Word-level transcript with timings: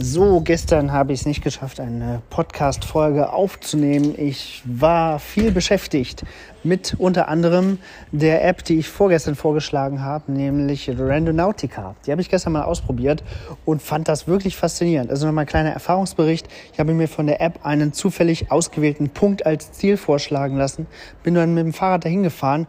So, 0.00 0.40
gestern 0.40 0.92
habe 0.92 1.12
ich 1.12 1.20
es 1.20 1.26
nicht 1.26 1.42
geschafft, 1.42 1.80
eine 1.80 2.22
Podcast-Folge 2.30 3.32
aufzunehmen. 3.32 4.14
Ich 4.16 4.62
war 4.64 5.18
viel 5.18 5.50
beschäftigt 5.50 6.24
mit 6.62 6.94
unter 6.98 7.26
anderem 7.28 7.78
der 8.12 8.44
App, 8.44 8.62
die 8.62 8.78
ich 8.78 8.88
vorgestern 8.88 9.34
vorgeschlagen 9.34 10.00
habe, 10.00 10.30
nämlich 10.30 10.88
Randonautica. 10.88 11.96
Die 12.06 12.12
habe 12.12 12.22
ich 12.22 12.30
gestern 12.30 12.52
mal 12.52 12.62
ausprobiert 12.62 13.24
und 13.64 13.82
fand 13.82 14.06
das 14.06 14.28
wirklich 14.28 14.56
faszinierend. 14.56 15.10
Also 15.10 15.26
nochmal 15.26 15.44
ein 15.44 15.48
kleiner 15.48 15.70
Erfahrungsbericht. 15.70 16.46
Ich 16.72 16.78
habe 16.78 16.94
mir 16.94 17.08
von 17.08 17.26
der 17.26 17.40
App 17.40 17.66
einen 17.66 17.92
zufällig 17.92 18.52
ausgewählten 18.52 19.10
Punkt 19.10 19.44
als 19.44 19.72
Ziel 19.72 19.96
vorschlagen 19.96 20.56
lassen, 20.56 20.86
bin 21.24 21.34
dann 21.34 21.54
mit 21.54 21.64
dem 21.64 21.72
Fahrrad 21.72 22.04
dahin 22.04 22.22
gefahren 22.22 22.66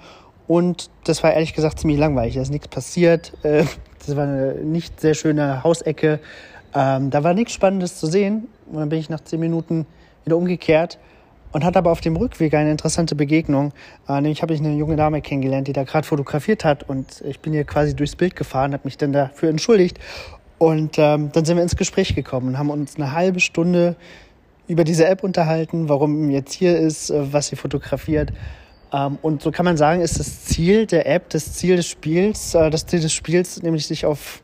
und 0.49 0.89
das 1.05 1.23
war 1.23 1.31
ehrlich 1.31 1.53
gesagt 1.53 1.79
ziemlich 1.79 1.97
langweilig. 1.97 2.35
Da 2.35 2.41
ist 2.41 2.51
nichts 2.51 2.67
passiert. 2.67 3.31
Äh, 3.43 3.63
das 4.05 4.17
war 4.17 4.23
eine 4.23 4.55
nicht 4.55 4.99
sehr 4.99 5.13
schöne 5.13 5.63
Hausecke 5.63 6.19
ähm, 6.73 7.09
da 7.09 7.23
war 7.23 7.33
nichts 7.33 7.53
Spannendes 7.53 7.97
zu 7.97 8.07
sehen. 8.07 8.47
Und 8.71 8.79
dann 8.79 8.89
bin 8.89 8.99
ich 8.99 9.09
nach 9.09 9.21
zehn 9.21 9.39
Minuten 9.39 9.85
wieder 10.25 10.37
umgekehrt 10.37 10.99
und 11.51 11.63
hatte 11.63 11.79
aber 11.79 11.91
auf 11.91 12.01
dem 12.01 12.15
Rückweg 12.15 12.53
eine 12.53 12.71
interessante 12.71 13.15
Begegnung. 13.15 13.73
Äh, 14.07 14.21
nämlich 14.21 14.41
habe 14.41 14.53
ich 14.53 14.59
eine 14.59 14.75
junge 14.75 14.95
Dame 14.95 15.21
kennengelernt, 15.21 15.67
die 15.67 15.73
da 15.73 15.83
gerade 15.83 16.05
fotografiert 16.05 16.63
hat 16.63 16.87
und 16.87 17.21
ich 17.21 17.39
bin 17.39 17.53
ihr 17.53 17.63
quasi 17.63 17.95
durchs 17.95 18.15
Bild 18.15 18.35
gefahren, 18.35 18.73
habe 18.73 18.83
mich 18.85 18.97
dann 18.97 19.13
dafür 19.13 19.49
entschuldigt 19.49 19.99
und 20.59 20.99
ähm, 20.99 21.31
dann 21.31 21.45
sind 21.45 21.55
wir 21.55 21.63
ins 21.63 21.75
Gespräch 21.75 22.13
gekommen 22.13 22.49
und 22.49 22.57
haben 22.59 22.69
uns 22.69 22.97
eine 22.97 23.13
halbe 23.13 23.39
Stunde 23.39 23.95
über 24.67 24.83
diese 24.83 25.07
App 25.07 25.23
unterhalten, 25.23 25.89
warum 25.89 26.29
jetzt 26.29 26.53
hier 26.53 26.77
ist, 26.77 27.09
äh, 27.09 27.33
was 27.33 27.47
sie 27.47 27.55
fotografiert. 27.55 28.31
Ähm, 28.93 29.17
und 29.21 29.41
so 29.41 29.51
kann 29.51 29.65
man 29.65 29.77
sagen, 29.77 30.01
ist 30.01 30.19
das 30.19 30.45
Ziel 30.45 30.85
der 30.85 31.07
App, 31.07 31.29
das 31.29 31.53
Ziel 31.53 31.75
des 31.75 31.87
Spiels, 31.87 32.55
äh, 32.55 32.69
das 32.69 32.85
Ziel 32.85 32.99
des 32.99 33.13
Spiels, 33.13 33.61
nämlich 33.61 33.85
sich 33.85 34.05
auf 34.05 34.41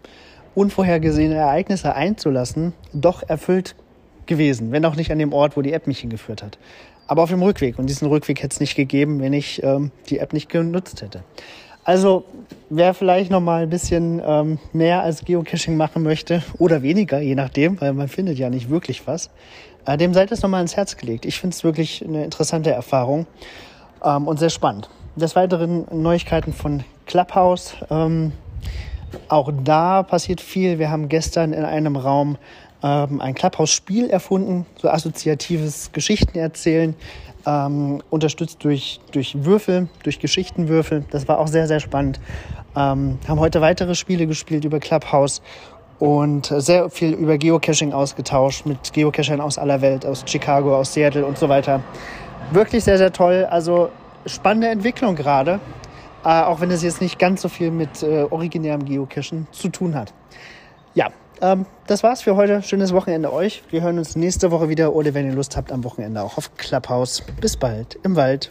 unvorhergesehene 0.54 1.36
Ereignisse 1.36 1.96
einzulassen, 1.96 2.74
doch 2.94 3.24
erfüllt 3.28 3.76
gewesen, 4.26 4.72
wenn 4.72 4.86
auch 4.86 4.96
nicht 4.96 5.12
an 5.12 5.20
dem 5.20 5.34
Ort, 5.34 5.58
wo 5.58 5.62
die 5.62 5.74
App 5.74 5.88
mich 5.88 6.00
hingeführt 6.00 6.42
hat. 6.44 6.58
Aber 7.08 7.24
auf 7.24 7.30
dem 7.30 7.44
Rückweg. 7.44 7.78
Und 7.78 7.88
diesen 7.88 8.08
Rückweg 8.08 8.42
hätte 8.42 8.54
es 8.54 8.60
nicht 8.60 8.76
gegeben, 8.76 9.20
wenn 9.20 9.34
ich 9.34 9.62
ähm, 9.64 9.92
die 10.10 10.20
App 10.20 10.34
nicht 10.34 10.50
genutzt 10.50 11.02
hätte. 11.02 11.24
Also 11.84 12.26
wer 12.72 12.96
vielleicht 12.96 13.30
noch 13.30 13.42
mal 13.42 13.64
ein 13.64 13.70
bisschen 13.70 14.20
ähm, 14.26 14.58
mehr 14.74 15.04
als 15.04 15.24
Geocaching 15.24 15.78
machen 15.78 16.02
möchte 16.02 16.42
oder 16.58 16.82
weniger, 16.82 17.20
je 17.20 17.36
nachdem, 17.36 17.80
weil 17.80 17.94
man 17.94 18.08
findet 18.08 18.40
ja 18.40 18.50
nicht 18.50 18.72
wirklich 18.72 19.06
was, 19.06 19.30
äh, 19.86 19.96
dem 19.96 20.16
seid 20.16 20.32
es 20.32 20.42
noch 20.42 20.50
mal 20.50 20.62
ins 20.62 20.76
Herz 20.76 20.98
gelegt. 20.98 21.28
Ich 21.28 21.40
finde 21.40 21.54
es 21.54 21.64
wirklich 21.64 22.04
eine 22.04 22.24
interessante 22.24 22.72
Erfahrung 22.72 23.28
ähm, 24.04 24.28
und 24.28 24.40
sehr 24.40 24.50
spannend. 24.50 24.90
Des 25.16 25.36
Weiteren 25.36 25.86
Neuigkeiten 25.92 26.54
von 26.54 26.84
Clubhouse. 27.06 27.76
Ähm, 27.90 28.34
auch 29.30 29.52
da 29.64 30.04
passiert 30.04 30.42
viel. 30.42 30.80
Wir 30.80 30.90
haben 30.90 31.08
gestern 31.10 31.54
in 31.54 31.64
einem 31.64 31.96
Raum 31.96 32.38
ähm, 32.84 33.22
ein 33.22 33.34
Clubhouse-Spiel 33.34 34.10
erfunden, 34.10 34.66
so 34.78 34.90
assoziatives 34.90 35.92
Geschichten 35.92 36.38
erzählen, 36.38 36.96
ähm, 37.46 38.02
unterstützt 38.10 38.64
durch, 38.64 39.00
durch 39.12 39.46
Würfel, 39.46 39.88
durch 40.04 40.20
Geschichtenwürfel. 40.20 41.06
Das 41.12 41.28
war 41.28 41.40
auch 41.40 41.48
sehr, 41.48 41.68
sehr 41.68 41.80
spannend. 41.80 42.20
Ähm, 42.76 43.20
haben 43.28 43.40
heute 43.40 43.62
weitere 43.62 43.96
Spiele 43.96 44.28
gespielt 44.28 44.66
über 44.66 44.80
Clubhouse 44.80 45.42
und 46.00 46.54
sehr 46.58 46.90
viel 46.90 47.14
über 47.14 47.38
Geocaching 47.38 47.94
ausgetauscht 47.94 48.66
mit 48.66 48.92
Geocachern 48.92 49.40
aus 49.40 49.58
aller 49.58 49.82
Welt, 49.82 50.06
aus 50.06 50.24
Chicago, 50.26 50.76
aus 50.76 50.94
Seattle 50.94 51.26
und 51.26 51.38
so 51.38 51.48
weiter. 51.48 51.82
Wirklich 52.52 52.84
sehr, 52.84 52.98
sehr 52.98 53.12
toll. 53.12 53.46
Also 53.50 53.90
spannende 54.26 54.70
Entwicklung 54.70 55.16
gerade. 55.16 55.60
Äh, 56.24 56.30
auch 56.30 56.60
wenn 56.60 56.72
es 56.72 56.82
jetzt 56.82 57.02
nicht 57.02 57.20
ganz 57.20 57.42
so 57.42 57.50
viel 57.50 57.70
mit 57.70 58.02
äh, 58.02 58.24
originärem 58.24 58.84
Geocachen 58.86 59.48
zu 59.52 59.70
tun 59.70 59.94
hat. 59.94 60.12
Ja, 60.96 61.10
ähm, 61.42 61.66
das 61.86 62.02
war's 62.02 62.24
für 62.24 62.36
heute. 62.36 62.64
Schönes 62.64 62.94
Wochenende 62.94 63.32
euch. 63.32 63.64
Wir 63.70 63.82
hören 63.82 64.00
uns 64.00 64.16
nächste 64.16 64.50
Woche 64.50 64.68
wieder 64.70 64.96
oder 64.96 65.14
wenn 65.14 65.28
ihr 65.28 65.36
Lust 65.36 65.56
habt, 65.56 65.72
am 65.72 65.84
Wochenende 65.84 66.22
auch 66.24 66.38
auf 66.38 66.56
Clubhouse. 66.58 67.22
Bis 67.40 67.58
bald 67.58 68.00
im 68.04 68.16
Wald. 68.16 68.50